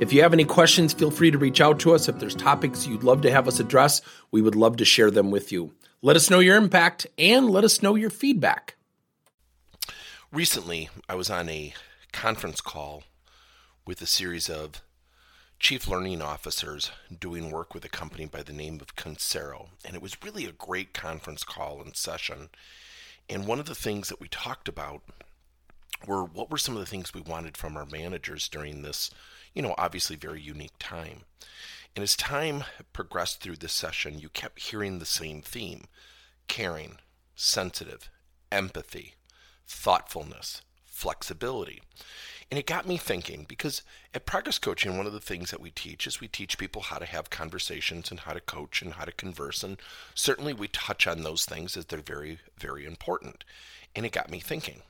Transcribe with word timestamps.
If 0.00 0.12
you 0.12 0.22
have 0.22 0.32
any 0.32 0.44
questions, 0.44 0.92
feel 0.92 1.12
free 1.12 1.30
to 1.30 1.38
reach 1.38 1.60
out 1.60 1.78
to 1.80 1.94
us. 1.94 2.08
If 2.08 2.18
there's 2.18 2.34
topics 2.34 2.84
you'd 2.84 3.04
love 3.04 3.22
to 3.22 3.30
have 3.30 3.46
us 3.46 3.60
address, 3.60 4.02
we 4.32 4.42
would 4.42 4.56
love 4.56 4.76
to 4.78 4.84
share 4.84 5.10
them 5.10 5.30
with 5.30 5.52
you. 5.52 5.72
Let 6.02 6.16
us 6.16 6.28
know 6.28 6.40
your 6.40 6.56
impact 6.56 7.06
and 7.16 7.48
let 7.48 7.62
us 7.62 7.80
know 7.80 7.94
your 7.94 8.10
feedback. 8.10 8.74
Recently, 10.32 10.90
I 11.08 11.14
was 11.14 11.30
on 11.30 11.48
a 11.48 11.74
conference 12.12 12.60
call 12.60 13.04
with 13.86 14.02
a 14.02 14.06
series 14.06 14.50
of 14.50 14.82
chief 15.60 15.86
learning 15.86 16.20
officers 16.20 16.90
doing 17.16 17.52
work 17.52 17.72
with 17.72 17.84
a 17.84 17.88
company 17.88 18.26
by 18.26 18.42
the 18.42 18.52
name 18.52 18.80
of 18.80 18.96
Concero. 18.96 19.68
And 19.84 19.94
it 19.94 20.02
was 20.02 20.22
really 20.24 20.44
a 20.44 20.52
great 20.52 20.92
conference 20.92 21.44
call 21.44 21.80
and 21.80 21.94
session. 21.94 22.48
And 23.30 23.46
one 23.46 23.60
of 23.60 23.66
the 23.66 23.76
things 23.76 24.08
that 24.08 24.20
we 24.20 24.26
talked 24.26 24.68
about 24.68 25.02
were 26.06 26.24
what 26.24 26.50
were 26.50 26.58
some 26.58 26.74
of 26.74 26.80
the 26.80 26.86
things 26.86 27.14
we 27.14 27.20
wanted 27.20 27.56
from 27.56 27.76
our 27.76 27.86
managers 27.86 28.48
during 28.48 28.82
this 28.82 29.10
you 29.54 29.62
know, 29.62 29.74
obviously 29.78 30.16
very 30.16 30.40
unique 30.40 30.74
time. 30.78 31.20
And 31.96 32.02
as 32.02 32.16
time 32.16 32.64
progressed 32.92 33.40
through 33.40 33.56
this 33.56 33.72
session, 33.72 34.18
you 34.18 34.28
kept 34.28 34.58
hearing 34.58 34.98
the 34.98 35.06
same 35.06 35.42
theme 35.42 35.84
caring, 36.46 36.98
sensitive, 37.34 38.10
empathy, 38.52 39.14
thoughtfulness, 39.66 40.60
flexibility. 40.84 41.80
And 42.50 42.58
it 42.58 42.66
got 42.66 42.86
me 42.86 42.98
thinking 42.98 43.46
because 43.48 43.82
at 44.12 44.26
Progress 44.26 44.58
Coaching, 44.58 44.96
one 44.96 45.06
of 45.06 45.12
the 45.12 45.20
things 45.20 45.50
that 45.50 45.60
we 45.60 45.70
teach 45.70 46.06
is 46.06 46.20
we 46.20 46.28
teach 46.28 46.58
people 46.58 46.82
how 46.82 46.98
to 46.98 47.06
have 47.06 47.30
conversations 47.30 48.10
and 48.10 48.20
how 48.20 48.32
to 48.32 48.40
coach 48.40 48.82
and 48.82 48.94
how 48.94 49.04
to 49.04 49.12
converse. 49.12 49.62
And 49.62 49.80
certainly 50.14 50.52
we 50.52 50.68
touch 50.68 51.06
on 51.06 51.22
those 51.22 51.46
things 51.46 51.76
as 51.76 51.86
they're 51.86 52.00
very, 52.00 52.38
very 52.58 52.84
important. 52.84 53.44
And 53.96 54.04
it 54.04 54.12
got 54.12 54.30
me 54.30 54.40
thinking 54.40 54.82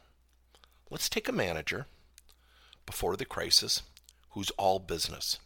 let's 0.91 1.09
take 1.09 1.29
a 1.29 1.33
manager 1.33 1.87
before 2.87 3.17
the 3.17 3.25
crisis 3.25 3.83
who's 4.35 4.51
all 4.51 4.79
business. 4.79 5.39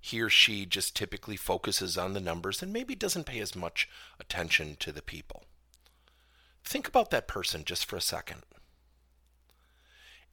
He 0.00 0.20
or 0.20 0.28
she 0.28 0.66
just 0.66 0.94
typically 0.94 1.36
focuses 1.36 1.96
on 1.96 2.12
the 2.12 2.20
numbers 2.20 2.62
and 2.62 2.72
maybe 2.72 2.94
doesn't 2.94 3.24
pay 3.24 3.38
as 3.38 3.56
much 3.56 3.88
attention 4.20 4.76
to 4.80 4.92
the 4.92 5.00
people. 5.00 5.44
Think 6.62 6.86
about 6.86 7.10
that 7.10 7.26
person 7.28 7.64
just 7.64 7.86
for 7.86 7.96
a 7.96 8.02
second. 8.02 8.42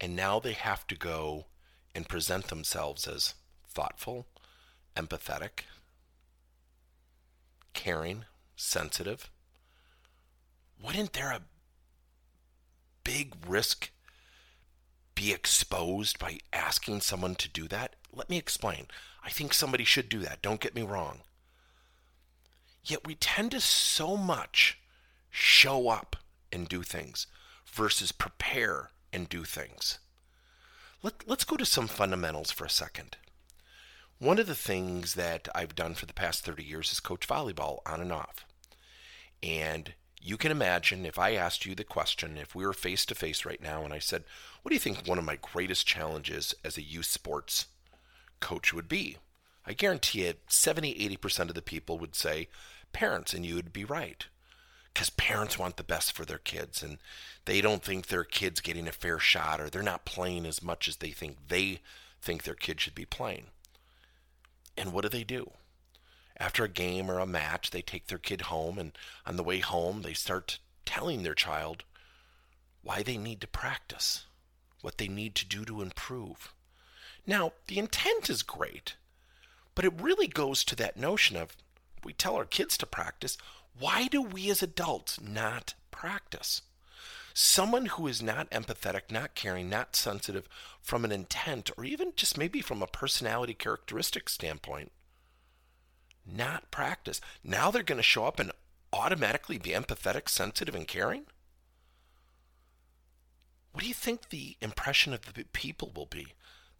And 0.02 0.16
now 0.16 0.40
they 0.40 0.54
have 0.54 0.86
to 0.88 0.96
go 0.96 1.46
and 1.94 2.10
present 2.10 2.48
themselves 2.48 3.08
as 3.08 3.36
thoughtful, 3.68 4.26
empathetic, 4.98 5.66
caring, 7.74 8.26
sensitive. 8.56 9.30
Wouldn't 10.84 11.14
there 11.14 11.32
a 11.32 11.44
big 13.04 13.36
risk 13.48 13.92
be 15.22 15.32
exposed 15.32 16.18
by 16.18 16.40
asking 16.52 17.00
someone 17.00 17.36
to 17.36 17.48
do 17.48 17.68
that? 17.68 17.96
Let 18.12 18.28
me 18.28 18.40
explain. 18.40 18.88
I 19.24 19.30
think 19.30 19.54
somebody 19.54 19.84
should 19.84 20.10
do 20.10 20.18
that. 20.20 20.42
Don't 20.42 20.60
get 20.60 20.74
me 20.74 20.82
wrong. 20.82 21.20
Yet 22.84 23.06
we 23.06 23.14
tend 23.14 23.52
to 23.52 23.62
so 23.62 24.18
much 24.18 24.80
show 25.30 25.90
up 25.90 26.16
and 26.52 26.68
do 26.68 26.82
things 26.82 27.28
versus 27.72 28.12
prepare 28.12 28.90
and 29.14 29.30
do 29.30 29.44
things. 29.44 30.00
Let, 31.04 31.28
let's 31.28 31.44
go 31.44 31.56
to 31.56 31.68
some 31.68 31.88
fundamentals 31.88 32.50
for 32.50 32.66
a 32.66 32.70
second. 32.70 33.18
One 34.18 34.40
of 34.40 34.48
the 34.48 34.56
things 34.56 35.14
that 35.14 35.48
I've 35.54 35.76
done 35.76 35.94
for 35.94 36.08
the 36.08 36.14
past 36.14 36.44
30 36.44 36.64
years 36.64 36.92
is 36.92 37.00
coach 37.00 37.28
volleyball 37.28 37.80
on 37.86 38.02
and 38.02 38.12
off. 38.12 38.44
And 39.44 39.94
you 40.22 40.38
can 40.38 40.52
imagine 40.52 41.06
if 41.06 41.18
I 41.18 41.34
asked 41.34 41.66
you 41.66 41.76
the 41.76 41.84
question, 41.84 42.38
if 42.38 42.54
we 42.54 42.66
were 42.66 42.74
face 42.74 43.06
to 43.08 43.16
face 43.16 43.46
right 43.46 43.62
now, 43.62 43.84
and 43.84 43.94
I 43.94 44.00
said, 44.00 44.24
What 44.62 44.70
do 44.70 44.76
you 44.76 44.80
think 44.80 45.08
one 45.08 45.18
of 45.18 45.26
my 45.26 45.38
greatest 45.42 45.88
challenges 45.88 46.54
as 46.64 46.78
a 46.78 46.84
youth 46.84 47.06
sports 47.06 47.66
coach 48.40 48.74
would 48.74 48.88
be? 48.88 49.18
I 49.66 49.74
guarantee 49.74 50.24
it 50.24 50.42
70, 50.48 50.96
80% 51.18 51.50
of 51.50 51.56
the 51.56 51.62
people 51.62 51.98
would 52.00 52.16
say 52.16 52.50
parents, 52.94 53.34
and 53.34 53.46
you 53.46 53.56
would 53.56 53.74
be 53.74 53.86
right. 53.86 54.26
Because 54.94 55.10
parents 55.10 55.58
want 55.58 55.78
the 55.78 55.84
best 55.84 56.12
for 56.12 56.26
their 56.26 56.38
kids, 56.38 56.84
and 56.84 56.98
they 57.46 57.62
don't 57.62 57.84
think 57.84 58.08
their 58.08 58.26
kid's 58.26 58.60
getting 58.60 58.88
a 58.88 58.92
fair 58.92 59.20
shot, 59.20 59.62
or 59.62 59.70
they're 59.70 59.82
not 59.82 60.06
playing 60.06 60.46
as 60.46 60.62
much 60.62 60.88
as 60.88 60.98
they 60.98 61.12
think 61.12 61.48
they 61.48 61.80
think 62.22 62.44
their 62.44 62.56
kid 62.56 62.82
should 62.82 62.96
be 62.96 63.06
playing. 63.06 63.48
And 64.78 64.92
what 64.92 65.04
do 65.04 65.10
they 65.10 65.24
do? 65.24 65.52
After 66.42 66.64
a 66.64 66.70
game 66.70 67.10
or 67.10 67.20
a 67.20 67.28
match, 67.28 67.70
they 67.70 67.84
take 67.84 68.08
their 68.08 68.18
kid 68.18 68.42
home, 68.42 68.80
and 68.80 68.98
on 69.28 69.36
the 69.36 69.44
way 69.44 69.60
home, 69.60 70.02
they 70.02 70.14
start 70.14 70.58
telling 70.86 71.22
their 71.22 71.36
child 71.36 71.84
why 72.82 73.04
they 73.04 73.16
need 73.16 73.40
to 73.42 73.48
practice, 73.48 74.26
what 74.82 74.98
they 74.98 75.08
need 75.08 75.36
to 75.36 75.46
do 75.46 75.64
to 75.64 75.84
improve. 75.84 76.52
Now, 77.28 77.54
the 77.68 77.78
intent 77.78 78.28
is 78.28 78.42
great, 78.42 78.96
but 79.76 79.86
it 79.86 80.02
really 80.02 80.26
goes 80.26 80.64
to 80.64 80.76
that 80.78 80.98
notion 80.98 81.38
of 81.38 81.56
we 82.04 82.12
tell 82.12 82.36
our 82.36 82.46
kids 82.46 82.76
to 82.80 82.88
practice. 82.88 83.38
Why 83.78 84.08
do 84.08 84.24
we 84.24 84.50
as 84.50 84.64
adults 84.64 85.22
not 85.22 85.76
practice? 85.92 86.64
Someone 87.36 87.86
who 87.86 88.08
is 88.08 88.24
not 88.24 88.50
empathetic, 88.50 89.12
not 89.12 89.36
caring, 89.36 89.70
not 89.70 89.96
sensitive 89.96 90.50
from 90.82 91.06
an 91.06 91.12
intent, 91.12 91.70
or 91.78 91.86
even 91.86 92.14
just 92.16 92.36
maybe 92.36 92.62
from 92.62 92.82
a 92.82 92.88
personality 92.88 93.54
characteristic 93.54 94.28
standpoint, 94.28 94.92
not 96.26 96.72
practice. 96.72 97.22
Now 97.44 97.72
they're 97.72 97.84
going 97.84 97.98
to 97.98 98.04
show 98.04 98.26
up 98.26 98.40
and 98.40 98.52
automatically 98.94 99.58
be 99.58 99.72
empathetic, 99.72 100.30
sensitive, 100.30 100.76
and 100.76 100.88
caring? 100.88 101.24
What 103.72 103.82
do 103.82 103.88
you 103.88 103.94
think 103.94 104.30
the 104.30 104.58
impression 104.62 105.14
of 105.14 105.34
the 105.34 105.46
people 105.54 105.92
will 105.96 106.08
be? 106.08 106.28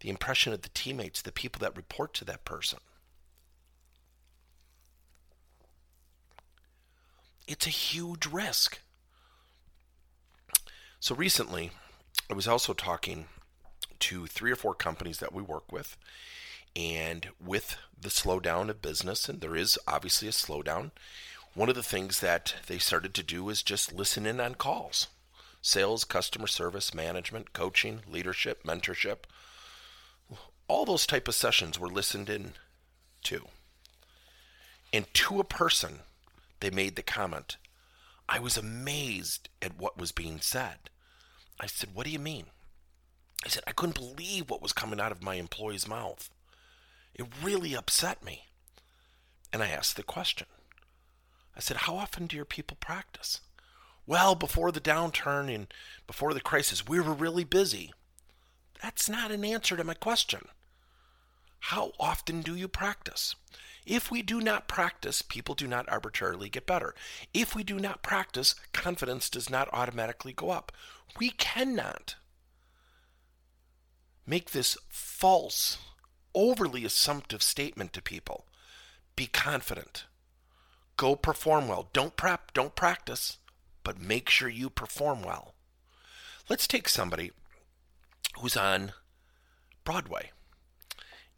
The 0.00 0.10
impression 0.10 0.52
of 0.52 0.62
the 0.62 0.68
teammates, 0.70 1.22
the 1.22 1.32
people 1.32 1.60
that 1.60 1.76
report 1.76 2.12
to 2.14 2.24
that 2.26 2.44
person? 2.44 2.80
It's 7.46 7.66
a 7.66 7.70
huge 7.70 8.26
risk. 8.26 8.80
So 11.00 11.14
recently, 11.14 11.70
I 12.30 12.34
was 12.34 12.46
also 12.46 12.72
talking 12.74 13.26
to 14.00 14.26
three 14.26 14.52
or 14.52 14.56
four 14.56 14.74
companies 14.74 15.18
that 15.18 15.32
we 15.32 15.42
work 15.42 15.72
with, 15.72 15.96
and 16.74 17.28
with 17.44 17.76
the 18.00 18.08
slowdown 18.08 18.68
of 18.68 18.82
business, 18.82 19.28
and 19.28 19.40
there 19.40 19.56
is 19.56 19.78
obviously 19.86 20.28
a 20.28 20.32
slowdown, 20.32 20.90
one 21.54 21.68
of 21.68 21.74
the 21.74 21.82
things 21.82 22.20
that 22.20 22.54
they 22.66 22.78
started 22.78 23.14
to 23.14 23.22
do 23.22 23.48
is 23.48 23.62
just 23.62 23.92
listen 23.92 24.26
in 24.26 24.40
on 24.40 24.54
calls 24.54 25.08
sales, 25.64 26.04
customer 26.04 26.48
service, 26.48 26.92
management, 26.92 27.52
coaching, 27.52 28.00
leadership, 28.10 28.64
mentorship. 28.64 29.18
All 30.66 30.84
those 30.84 31.06
type 31.06 31.28
of 31.28 31.36
sessions 31.36 31.78
were 31.78 31.88
listened 31.88 32.28
in 32.28 32.54
to. 33.24 33.46
And 34.92 35.06
to 35.14 35.38
a 35.38 35.44
person, 35.44 36.00
they 36.58 36.70
made 36.70 36.96
the 36.96 37.02
comment, 37.02 37.58
I 38.28 38.40
was 38.40 38.56
amazed 38.56 39.48
at 39.60 39.78
what 39.78 39.98
was 39.98 40.10
being 40.10 40.40
said. 40.40 40.90
I 41.60 41.66
said, 41.66 41.90
What 41.94 42.06
do 42.06 42.10
you 42.10 42.18
mean? 42.18 42.46
I 43.44 43.48
said, 43.48 43.62
I 43.66 43.72
couldn't 43.72 43.98
believe 43.98 44.50
what 44.50 44.62
was 44.62 44.72
coming 44.72 45.00
out 45.00 45.12
of 45.12 45.22
my 45.22 45.34
employee's 45.34 45.88
mouth. 45.88 46.30
It 47.14 47.26
really 47.42 47.74
upset 47.74 48.24
me. 48.24 48.46
And 49.52 49.62
I 49.62 49.68
asked 49.68 49.96
the 49.96 50.02
question. 50.02 50.46
I 51.56 51.60
said, 51.60 51.78
How 51.78 51.96
often 51.96 52.26
do 52.26 52.36
your 52.36 52.44
people 52.44 52.76
practice? 52.80 53.40
Well, 54.06 54.34
before 54.34 54.72
the 54.72 54.80
downturn 54.80 55.54
and 55.54 55.72
before 56.06 56.34
the 56.34 56.40
crisis, 56.40 56.88
we 56.88 57.00
were 57.00 57.12
really 57.12 57.44
busy. 57.44 57.92
That's 58.82 59.08
not 59.08 59.30
an 59.30 59.44
answer 59.44 59.76
to 59.76 59.84
my 59.84 59.94
question. 59.94 60.48
How 61.60 61.92
often 62.00 62.42
do 62.42 62.56
you 62.56 62.66
practice? 62.66 63.36
If 63.86 64.10
we 64.10 64.22
do 64.22 64.40
not 64.40 64.68
practice, 64.68 65.22
people 65.22 65.54
do 65.54 65.68
not 65.68 65.88
arbitrarily 65.88 66.48
get 66.48 66.66
better. 66.66 66.94
If 67.32 67.54
we 67.54 67.62
do 67.62 67.78
not 67.78 68.02
practice, 68.02 68.54
confidence 68.72 69.28
does 69.30 69.48
not 69.48 69.68
automatically 69.72 70.32
go 70.32 70.50
up. 70.50 70.72
We 71.18 71.30
cannot 71.30 72.16
make 74.26 74.50
this 74.50 74.76
false 74.88 75.78
overly 76.34 76.84
assumptive 76.84 77.42
statement 77.42 77.92
to 77.92 78.02
people. 78.02 78.46
Be 79.16 79.26
confident. 79.26 80.04
Go 80.96 81.16
perform 81.16 81.68
well. 81.68 81.88
Don't 81.92 82.16
prep, 82.16 82.52
don't 82.52 82.74
practice, 82.74 83.38
but 83.84 84.00
make 84.00 84.28
sure 84.28 84.48
you 84.48 84.70
perform 84.70 85.22
well. 85.22 85.54
Let's 86.48 86.66
take 86.66 86.88
somebody 86.88 87.32
who's 88.38 88.56
on 88.56 88.92
Broadway. 89.84 90.30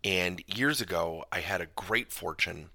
And 0.02 0.42
years 0.46 0.80
ago, 0.80 1.24
I 1.32 1.40
had 1.40 1.60
a 1.60 1.66
great 1.66 2.12
fortune 2.12 2.70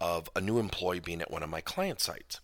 of 0.00 0.30
a 0.34 0.40
new 0.40 0.58
employee 0.58 1.00
being 1.00 1.20
at 1.20 1.30
one 1.30 1.42
of 1.42 1.50
my 1.50 1.60
client 1.60 2.00
sites. 2.00 2.40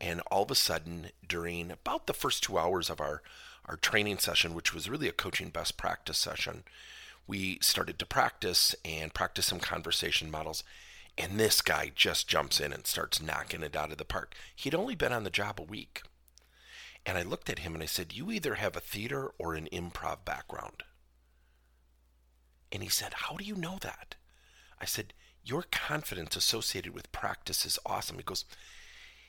And 0.00 0.20
all 0.30 0.42
of 0.42 0.50
a 0.50 0.54
sudden, 0.54 1.08
during 1.26 1.70
about 1.70 2.06
the 2.06 2.12
first 2.12 2.42
two 2.42 2.58
hours 2.58 2.90
of 2.90 3.00
our, 3.00 3.22
our 3.64 3.76
training 3.76 4.18
session, 4.18 4.54
which 4.54 4.74
was 4.74 4.90
really 4.90 5.08
a 5.08 5.12
coaching 5.12 5.48
best 5.48 5.76
practice 5.76 6.18
session, 6.18 6.64
we 7.28 7.58
started 7.60 7.98
to 7.98 8.06
practice 8.06 8.74
and 8.84 9.14
practice 9.14 9.46
some 9.46 9.60
conversation 9.60 10.30
models. 10.30 10.64
And 11.16 11.38
this 11.38 11.60
guy 11.60 11.92
just 11.94 12.26
jumps 12.26 12.58
in 12.58 12.72
and 12.72 12.86
starts 12.86 13.20
knocking 13.20 13.62
it 13.62 13.76
out 13.76 13.92
of 13.92 13.98
the 13.98 14.04
park. 14.04 14.34
He'd 14.56 14.74
only 14.74 14.94
been 14.94 15.12
on 15.12 15.24
the 15.24 15.30
job 15.30 15.60
a 15.60 15.64
week. 15.64 16.02
And 17.04 17.18
I 17.18 17.22
looked 17.22 17.50
at 17.50 17.60
him 17.60 17.74
and 17.74 17.82
I 17.82 17.86
said, 17.86 18.14
You 18.14 18.30
either 18.30 18.54
have 18.54 18.76
a 18.76 18.80
theater 18.80 19.30
or 19.38 19.54
an 19.54 19.68
improv 19.70 20.24
background. 20.24 20.84
And 22.72 22.82
he 22.82 22.88
said, 22.88 23.12
How 23.14 23.36
do 23.36 23.44
you 23.44 23.54
know 23.54 23.78
that? 23.82 24.14
I 24.80 24.86
said, 24.86 25.12
Your 25.44 25.64
confidence 25.70 26.34
associated 26.34 26.94
with 26.94 27.12
practice 27.12 27.66
is 27.66 27.78
awesome. 27.84 28.16
He 28.16 28.22
goes, 28.22 28.46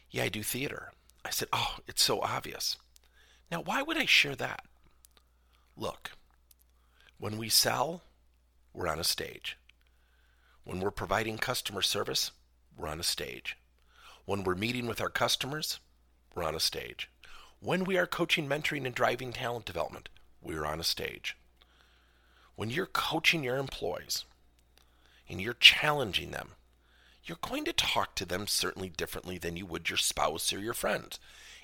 Yeah, 0.09 0.23
I 0.23 0.29
do 0.29 0.43
theater. 0.43 0.93
I 1.25 1.31
said, 1.31 1.49
Oh, 1.51 1.77
it's 1.87 2.03
so 2.03 2.21
obvious. 2.21 2.77
Now, 3.51 3.61
why 3.61 3.81
would 3.81 3.97
I 3.97 4.05
share 4.05 4.35
that? 4.35 4.63
Look, 5.75 6.11
when 7.19 7.37
we 7.37 7.49
sell, 7.49 8.01
we're 8.73 8.87
on 8.87 8.99
a 8.99 9.03
stage. 9.03 9.57
When 10.63 10.79
we're 10.79 10.89
providing 10.89 11.37
customer 11.37 11.81
service, 11.81 12.31
we're 12.77 12.87
on 12.87 12.99
a 12.99 13.03
stage. 13.03 13.57
When 14.23 14.43
we're 14.43 14.55
meeting 14.55 14.87
with 14.87 15.01
our 15.01 15.09
customers, 15.09 15.79
we're 16.33 16.45
on 16.45 16.55
a 16.55 16.61
stage. 16.61 17.09
When 17.59 17.83
we 17.83 17.97
are 17.97 18.07
coaching, 18.07 18.47
mentoring, 18.47 18.85
and 18.85 18.95
driving 18.95 19.33
talent 19.33 19.65
development, 19.65 20.07
we're 20.41 20.65
on 20.65 20.79
a 20.79 20.83
stage. 20.83 21.35
When 22.55 22.69
you're 22.69 22.85
coaching 22.85 23.43
your 23.43 23.57
employees 23.57 24.23
and 25.27 25.41
you're 25.41 25.53
challenging 25.53 26.31
them, 26.31 26.51
you're 27.25 27.37
going 27.41 27.65
to 27.65 27.73
talk 27.73 28.15
to 28.15 28.25
them 28.25 28.47
certainly 28.47 28.87
differently 28.87 29.37
than 29.37 29.57
you 29.57 29.65
would 29.65 29.89
your 29.89 29.97
spouse 29.97 30.53
or 30.53 30.59
your 30.59 30.73
friends. 30.73 31.19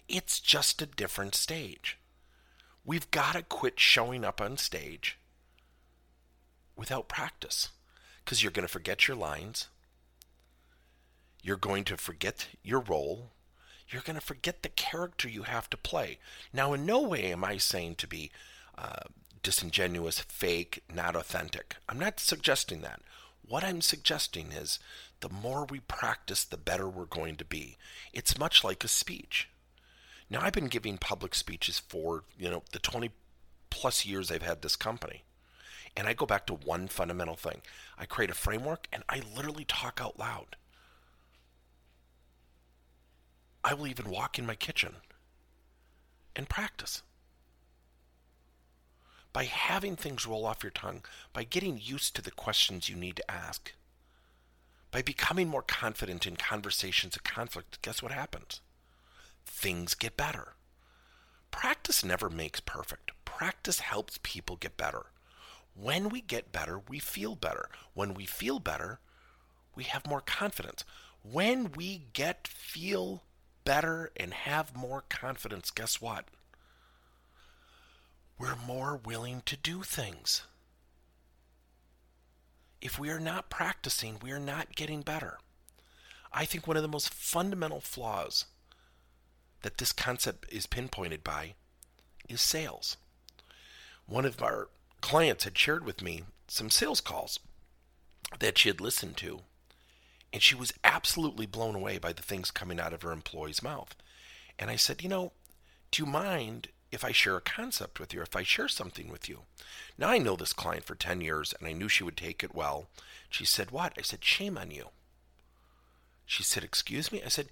It's 0.09 0.41
just 0.41 0.81
a 0.81 0.85
different 0.85 1.33
stage. 1.33 1.97
We've 2.83 3.09
got 3.09 3.35
to 3.35 3.41
quit 3.41 3.79
showing 3.79 4.25
up 4.25 4.41
on 4.41 4.57
stage 4.57 5.17
without 6.75 7.07
practice 7.07 7.69
because 8.23 8.41
you're 8.41 8.51
going 8.51 8.67
to 8.67 8.71
forget 8.71 9.07
your 9.07 9.17
lines. 9.17 9.67
You're 11.41 11.57
going 11.57 11.83
to 11.85 11.97
forget 11.97 12.47
your 12.63 12.79
role. 12.79 13.31
You're 13.89 14.01
going 14.01 14.19
to 14.19 14.25
forget 14.25 14.63
the 14.63 14.69
character 14.69 15.29
you 15.29 15.43
have 15.43 15.69
to 15.69 15.77
play. 15.77 16.17
Now, 16.51 16.73
in 16.73 16.85
no 16.85 17.01
way 17.01 17.31
am 17.31 17.43
I 17.43 17.57
saying 17.57 17.95
to 17.95 18.07
be 18.07 18.31
uh, 18.77 19.03
disingenuous, 19.43 20.19
fake, 20.21 20.81
not 20.91 21.15
authentic. 21.15 21.75
I'm 21.87 21.99
not 21.99 22.19
suggesting 22.19 22.81
that. 22.81 23.01
What 23.47 23.63
I'm 23.63 23.81
suggesting 23.81 24.51
is 24.51 24.79
the 25.19 25.29
more 25.29 25.65
we 25.65 25.81
practice, 25.81 26.43
the 26.43 26.57
better 26.57 26.89
we're 26.89 27.05
going 27.05 27.35
to 27.35 27.45
be. 27.45 27.77
It's 28.11 28.39
much 28.39 28.63
like 28.63 28.83
a 28.83 28.87
speech. 28.87 29.47
Now, 30.31 30.39
I've 30.41 30.53
been 30.53 30.67
giving 30.67 30.97
public 30.97 31.35
speeches 31.35 31.77
for, 31.77 32.23
you 32.39 32.49
know, 32.49 32.63
the 32.71 32.79
20 32.79 33.11
plus 33.69 34.03
years 34.03 34.31
I've 34.31 34.41
had 34.41 34.63
this 34.63 34.75
company. 34.75 35.23
And 35.97 36.07
I 36.07 36.13
go 36.13 36.25
back 36.25 36.45
to 36.47 36.53
one 36.53 36.87
fundamental 36.87 37.35
thing 37.35 37.61
I 37.97 38.05
create 38.05 38.29
a 38.29 38.35
framework 38.35 38.87
and 38.91 39.03
I 39.07 39.21
literally 39.35 39.65
talk 39.65 39.99
out 40.01 40.19
loud. 40.19 40.57
I 43.63 43.73
will 43.73 43.87
even 43.87 44.11
walk 44.11 44.37
in 44.37 44.45
my 44.45 44.55
kitchen 44.55 44.97
and 46.35 46.49
practice. 46.49 47.01
By 49.33 49.45
having 49.45 49.95
things 49.95 50.27
roll 50.27 50.45
off 50.45 50.63
your 50.63 50.71
tongue, 50.71 51.03
by 51.33 51.43
getting 51.43 51.79
used 51.81 52.15
to 52.15 52.21
the 52.21 52.31
questions 52.31 52.89
you 52.89 52.95
need 52.95 53.15
to 53.17 53.31
ask, 53.31 53.73
by 54.91 55.01
becoming 55.01 55.49
more 55.49 55.61
confident 55.61 56.25
in 56.25 56.35
conversations 56.35 57.15
of 57.15 57.23
conflict, 57.23 57.81
guess 57.81 58.01
what 58.01 58.11
happens? 58.11 58.61
Things 59.45 59.93
get 59.93 60.15
better. 60.15 60.53
Practice 61.51 62.03
never 62.03 62.29
makes 62.29 62.59
perfect. 62.59 63.11
Practice 63.25 63.79
helps 63.79 64.19
people 64.23 64.55
get 64.55 64.77
better. 64.77 65.07
When 65.75 66.09
we 66.09 66.21
get 66.21 66.51
better, 66.51 66.79
we 66.79 66.99
feel 66.99 67.35
better. 67.35 67.69
When 67.93 68.13
we 68.13 68.25
feel 68.25 68.59
better, 68.59 68.99
we 69.75 69.83
have 69.83 70.07
more 70.07 70.21
confidence. 70.21 70.85
When 71.21 71.71
we 71.73 72.05
get 72.13 72.47
feel 72.47 73.23
better 73.65 74.11
and 74.15 74.33
have 74.33 74.75
more 74.75 75.03
confidence, 75.09 75.71
guess 75.71 75.99
what? 75.99 76.25
We're 78.39 78.55
more 78.55 78.95
willing 78.95 79.41
to 79.45 79.57
do 79.57 79.83
things. 79.83 80.43
If 82.81 82.99
we 82.99 83.09
are 83.09 83.19
not 83.19 83.49
practicing, 83.49 84.17
we 84.21 84.31
are 84.31 84.39
not 84.39 84.75
getting 84.75 85.01
better. 85.01 85.39
I 86.31 86.45
think 86.45 86.67
one 86.67 86.77
of 86.77 86.83
the 86.83 86.89
most 86.89 87.13
fundamental 87.13 87.81
flaws 87.81 88.45
that 89.61 89.77
this 89.77 89.91
concept 89.91 90.51
is 90.51 90.67
pinpointed 90.67 91.23
by 91.23 91.55
is 92.29 92.41
sales. 92.41 92.97
One 94.05 94.25
of 94.25 94.43
our 94.43 94.69
clients 95.05 95.43
had 95.43 95.55
shared 95.55 95.85
with 95.85 96.01
me 96.01 96.23
some 96.47 96.71
sales 96.71 96.99
calls 96.99 97.39
that 98.39 98.57
she 98.57 98.69
had 98.69 98.81
listened 98.81 99.15
to, 99.15 99.41
and 100.33 100.41
she 100.41 100.55
was 100.55 100.73
absolutely 100.83 101.45
blown 101.45 101.75
away 101.75 101.99
by 101.99 102.11
the 102.11 102.23
things 102.23 102.49
coming 102.49 102.79
out 102.79 102.91
of 102.91 103.03
her 103.03 103.11
employee's 103.11 103.61
mouth. 103.61 103.95
And 104.57 104.71
I 104.71 104.77
said, 104.77 105.03
You 105.03 105.09
know, 105.09 105.31
do 105.91 106.01
you 106.01 106.09
mind 106.09 106.69
if 106.91 107.05
I 107.05 107.11
share 107.11 107.37
a 107.37 107.41
concept 107.41 107.99
with 107.99 108.15
you, 108.15 108.23
if 108.23 108.35
I 108.35 108.41
share 108.41 108.67
something 108.67 109.07
with 109.07 109.29
you? 109.29 109.41
Now, 109.95 110.09
I 110.09 110.17
know 110.17 110.35
this 110.35 110.53
client 110.53 110.85
for 110.85 110.95
10 110.95 111.21
years, 111.21 111.53
and 111.59 111.67
I 111.67 111.73
knew 111.73 111.87
she 111.87 112.03
would 112.03 112.17
take 112.17 112.43
it 112.43 112.55
well. 112.55 112.87
She 113.29 113.45
said, 113.45 113.69
What? 113.69 113.93
I 113.99 114.01
said, 114.01 114.23
Shame 114.23 114.57
on 114.57 114.71
you. 114.71 114.87
She 116.25 116.41
said, 116.41 116.63
Excuse 116.63 117.11
me? 117.11 117.21
I 117.23 117.29
said, 117.29 117.49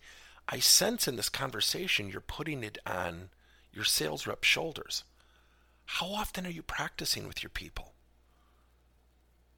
I 0.50 0.58
sense 0.58 1.08
in 1.08 1.18
this 1.18 1.30
conversation 1.30 2.10
you're 2.10 2.20
putting 2.20 2.64
it 2.64 2.80
on 2.88 3.30
your 3.72 3.86
sales 3.86 4.26
rep's 4.26 4.48
shoulders. 4.48 5.04
How 5.86 6.08
often 6.08 6.46
are 6.46 6.52
you 6.52 6.64
practicing 6.64 7.28
with 7.28 7.44
your 7.44 7.50
people? 7.50 7.94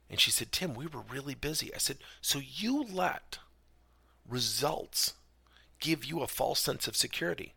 And 0.10 0.19
she 0.19 0.31
said, 0.31 0.51
Tim, 0.51 0.74
we 0.74 0.88
were 0.88 1.01
really 1.01 1.36
busy. 1.36 1.74
I 1.74 1.77
said, 1.77 1.98
So 2.22 2.39
you 2.39 2.83
let 2.83 3.39
results 4.27 5.13
give 5.80 6.06
you 6.06 6.22
a 6.22 6.27
false 6.27 6.60
sense 6.60 6.88
of 6.88 6.95
security. 6.95 7.54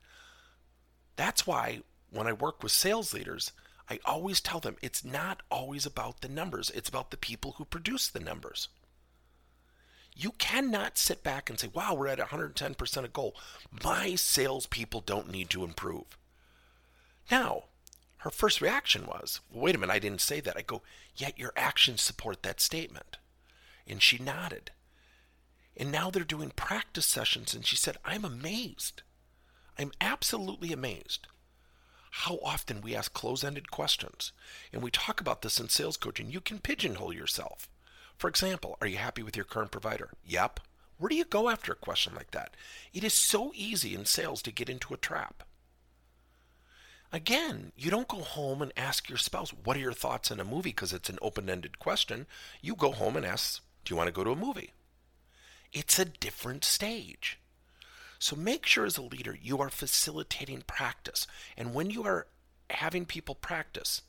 That's 1.16 1.46
why 1.46 1.82
when 2.10 2.26
I 2.26 2.32
work 2.32 2.62
with 2.62 2.72
sales 2.72 3.12
leaders, 3.12 3.52
I 3.90 4.00
always 4.04 4.40
tell 4.40 4.60
them 4.60 4.76
it's 4.82 5.04
not 5.04 5.42
always 5.50 5.86
about 5.86 6.20
the 6.20 6.28
numbers, 6.28 6.70
it's 6.70 6.88
about 6.88 7.10
the 7.10 7.16
people 7.16 7.52
who 7.52 7.64
produce 7.64 8.08
the 8.08 8.20
numbers. 8.20 8.68
You 10.14 10.32
cannot 10.32 10.98
sit 10.98 11.22
back 11.22 11.48
and 11.48 11.58
say, 11.58 11.68
wow, 11.72 11.94
we're 11.94 12.08
at 12.08 12.18
110% 12.18 13.04
of 13.04 13.12
goal. 13.12 13.36
My 13.84 14.16
salespeople 14.16 15.02
don't 15.02 15.30
need 15.30 15.48
to 15.50 15.64
improve. 15.64 16.18
Now, 17.30 17.64
her 18.28 18.32
first 18.32 18.60
reaction 18.60 19.06
was, 19.06 19.40
well, 19.50 19.64
wait 19.64 19.74
a 19.74 19.78
minute, 19.78 19.92
I 19.92 19.98
didn't 19.98 20.20
say 20.20 20.40
that. 20.40 20.56
I 20.58 20.60
go, 20.60 20.82
yet 21.16 21.38
your 21.38 21.54
actions 21.56 22.02
support 22.02 22.42
that 22.42 22.60
statement. 22.60 23.16
And 23.86 24.02
she 24.02 24.18
nodded. 24.18 24.70
And 25.78 25.90
now 25.90 26.10
they're 26.10 26.24
doing 26.24 26.52
practice 26.54 27.06
sessions, 27.06 27.54
and 27.54 27.64
she 27.64 27.74
said, 27.74 27.96
I'm 28.04 28.26
amazed. 28.26 29.00
I'm 29.78 29.92
absolutely 29.98 30.74
amazed 30.74 31.26
how 32.10 32.38
often 32.44 32.82
we 32.82 32.94
ask 32.94 33.14
close 33.14 33.42
ended 33.42 33.70
questions. 33.70 34.32
And 34.74 34.82
we 34.82 34.90
talk 34.90 35.22
about 35.22 35.40
this 35.40 35.58
in 35.58 35.70
sales 35.70 35.96
coaching. 35.96 36.30
You 36.30 36.42
can 36.42 36.58
pigeonhole 36.58 37.14
yourself. 37.14 37.70
For 38.18 38.28
example, 38.28 38.76
are 38.82 38.86
you 38.86 38.98
happy 38.98 39.22
with 39.22 39.36
your 39.36 39.44
current 39.44 39.70
provider? 39.70 40.10
Yep. 40.26 40.60
Where 40.98 41.08
do 41.08 41.14
you 41.14 41.24
go 41.24 41.48
after 41.48 41.72
a 41.72 41.76
question 41.76 42.14
like 42.14 42.32
that? 42.32 42.54
It 42.92 43.04
is 43.04 43.14
so 43.14 43.52
easy 43.54 43.94
in 43.94 44.04
sales 44.04 44.42
to 44.42 44.52
get 44.52 44.68
into 44.68 44.92
a 44.92 44.98
trap. 44.98 45.44
Again, 47.12 47.72
you 47.76 47.90
don't 47.90 48.08
go 48.08 48.18
home 48.18 48.60
and 48.60 48.72
ask 48.76 49.08
your 49.08 49.18
spouse, 49.18 49.50
What 49.50 49.76
are 49.76 49.80
your 49.80 49.92
thoughts 49.92 50.30
on 50.30 50.40
a 50.40 50.44
movie? 50.44 50.70
because 50.70 50.92
it's 50.92 51.08
an 51.08 51.18
open 51.22 51.48
ended 51.48 51.78
question. 51.78 52.26
You 52.60 52.74
go 52.74 52.92
home 52.92 53.16
and 53.16 53.24
ask, 53.24 53.62
Do 53.84 53.92
you 53.92 53.96
want 53.96 54.08
to 54.08 54.12
go 54.12 54.24
to 54.24 54.32
a 54.32 54.36
movie? 54.36 54.72
It's 55.72 55.98
a 55.98 56.04
different 56.04 56.64
stage. 56.64 57.38
So 58.18 58.36
make 58.36 58.66
sure 58.66 58.84
as 58.84 58.98
a 58.98 59.02
leader 59.02 59.36
you 59.40 59.60
are 59.60 59.70
facilitating 59.70 60.62
practice. 60.66 61.26
And 61.56 61.72
when 61.72 61.90
you 61.90 62.04
are 62.04 62.26
having 62.70 63.06
people 63.06 63.34
practice, 63.34 64.02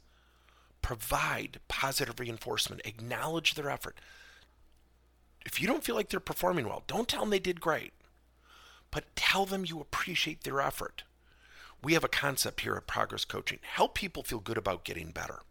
provide 0.82 1.60
positive 1.68 2.20
reinforcement, 2.20 2.82
acknowledge 2.86 3.54
their 3.54 3.70
effort. 3.70 4.00
If 5.46 5.62
you 5.62 5.68
don't 5.68 5.84
feel 5.84 5.96
like 5.96 6.10
they're 6.10 6.20
performing 6.20 6.68
well, 6.68 6.84
don't 6.88 7.08
tell 7.08 7.22
them 7.22 7.30
they 7.30 7.40
did 7.40 7.62
great, 7.62 7.94
but 8.92 9.16
tell 9.16 9.46
them 9.46 9.66
you 9.66 9.80
appreciate 9.80 10.44
their 10.44 10.60
effort. 10.60 11.04
We 11.82 11.94
have 11.94 12.04
a 12.04 12.10
concept 12.10 12.62
here 12.62 12.76
at 12.76 12.88
Progress 12.88 13.26
Coaching 13.26 13.60
help 13.62 13.96
people 13.96 14.24
feel 14.24 14.40
good 14.40 14.58
about 14.58 14.84
getting 14.84 15.12
better. 15.12 15.42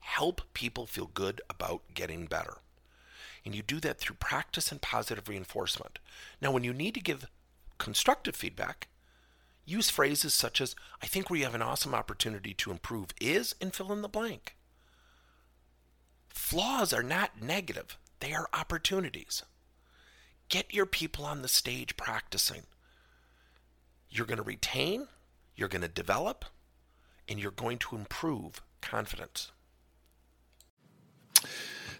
Help 0.00 0.42
people 0.54 0.86
feel 0.86 1.10
good 1.12 1.40
about 1.50 1.82
getting 1.94 2.26
better. 2.26 2.58
And 3.44 3.54
you 3.54 3.62
do 3.62 3.80
that 3.80 3.98
through 3.98 4.16
practice 4.16 4.70
and 4.70 4.80
positive 4.80 5.28
reinforcement. 5.28 5.98
Now, 6.40 6.52
when 6.52 6.64
you 6.64 6.72
need 6.72 6.94
to 6.94 7.00
give 7.00 7.26
constructive 7.78 8.36
feedback, 8.36 8.88
use 9.66 9.90
phrases 9.90 10.32
such 10.32 10.60
as, 10.60 10.76
I 11.02 11.06
think 11.06 11.28
we 11.28 11.40
have 11.40 11.54
an 11.54 11.62
awesome 11.62 11.94
opportunity 11.94 12.54
to 12.54 12.70
improve 12.70 13.08
is 13.20 13.54
and 13.60 13.74
fill 13.74 13.92
in 13.92 14.02
the 14.02 14.08
blank. 14.08 14.56
Flaws 16.28 16.92
are 16.92 17.02
not 17.02 17.42
negative, 17.42 17.98
they 18.20 18.32
are 18.32 18.48
opportunities. 18.52 19.42
Get 20.48 20.74
your 20.74 20.86
people 20.86 21.24
on 21.24 21.42
the 21.42 21.48
stage 21.48 21.96
practicing. 21.96 22.62
You're 24.14 24.26
going 24.26 24.38
to 24.38 24.44
retain, 24.44 25.08
you're 25.56 25.68
going 25.68 25.82
to 25.82 25.88
develop, 25.88 26.44
and 27.28 27.40
you're 27.40 27.50
going 27.50 27.78
to 27.78 27.96
improve 27.96 28.62
confidence. 28.80 29.50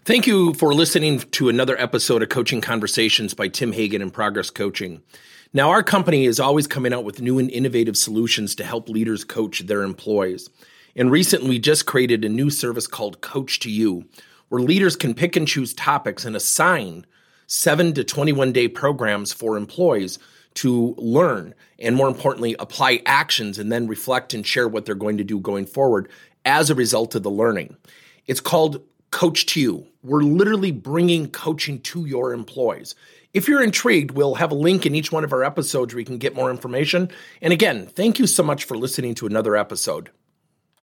Thank 0.05 0.25
you 0.25 0.53
for 0.53 0.73
listening 0.73 1.19
to 1.19 1.49
another 1.49 1.77
episode 1.77 2.23
of 2.23 2.29
Coaching 2.29 2.61
Conversations 2.61 3.33
by 3.33 3.49
Tim 3.49 3.73
Hagen 3.73 4.01
and 4.01 4.13
Progress 4.13 4.49
Coaching. 4.49 5.01
Now, 5.51 5.71
our 5.71 5.83
company 5.83 6.23
is 6.23 6.39
always 6.39 6.67
coming 6.67 6.93
out 6.93 7.03
with 7.03 7.19
new 7.19 7.37
and 7.37 7.51
innovative 7.51 7.97
solutions 7.97 8.55
to 8.55 8.63
help 8.63 8.87
leaders 8.87 9.25
coach 9.25 9.65
their 9.65 9.81
employees. 9.81 10.49
And 10.95 11.11
recently, 11.11 11.49
we 11.49 11.59
just 11.59 11.85
created 11.85 12.23
a 12.23 12.29
new 12.29 12.49
service 12.49 12.87
called 12.87 13.19
Coach 13.19 13.59
to 13.59 13.69
You, 13.69 14.05
where 14.47 14.61
leaders 14.61 14.95
can 14.95 15.15
pick 15.15 15.35
and 15.35 15.45
choose 15.45 15.73
topics 15.73 16.23
and 16.23 16.37
assign 16.37 17.05
seven 17.47 17.93
to 17.93 18.05
21 18.05 18.53
day 18.53 18.69
programs 18.69 19.33
for 19.33 19.57
employees 19.57 20.17
to 20.55 20.95
learn 20.97 21.53
and, 21.79 21.95
more 21.95 22.07
importantly, 22.07 22.55
apply 22.59 23.01
actions 23.05 23.59
and 23.59 23.71
then 23.71 23.87
reflect 23.87 24.33
and 24.33 24.45
share 24.45 24.67
what 24.67 24.85
they're 24.85 24.95
going 24.95 25.17
to 25.17 25.23
do 25.23 25.39
going 25.39 25.65
forward 25.65 26.09
as 26.45 26.69
a 26.69 26.75
result 26.75 27.15
of 27.15 27.23
the 27.23 27.31
learning. 27.31 27.75
It's 28.25 28.41
called 28.41 28.81
Coach 29.11 29.45
to 29.47 29.61
You. 29.61 29.87
We're 30.03 30.23
literally 30.23 30.71
bringing 30.71 31.29
coaching 31.29 31.79
to 31.81 32.05
your 32.05 32.33
employees. 32.33 32.95
If 33.33 33.47
you're 33.47 33.63
intrigued, 33.63 34.11
we'll 34.11 34.35
have 34.35 34.51
a 34.51 34.55
link 34.55 34.85
in 34.85 34.95
each 34.95 35.11
one 35.11 35.23
of 35.23 35.33
our 35.33 35.43
episodes 35.43 35.93
where 35.93 35.99
you 35.99 36.05
can 36.05 36.17
get 36.17 36.35
more 36.35 36.49
information. 36.49 37.09
And 37.41 37.51
again, 37.51 37.87
thank 37.87 38.17
you 38.19 38.27
so 38.27 38.43
much 38.43 38.63
for 38.63 38.77
listening 38.77 39.13
to 39.15 39.25
another 39.25 39.55
episode. 39.55 40.09